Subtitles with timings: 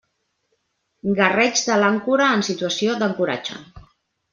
[1.21, 3.65] Garreig de l'àncora en situació d'ancoratge.